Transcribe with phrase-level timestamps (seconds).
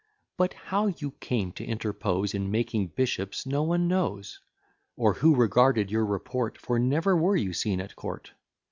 [0.35, 4.39] But how you came to interpose In making bishops, no one knows;
[4.95, 8.31] Or who regarded your report; For never were you seen at court.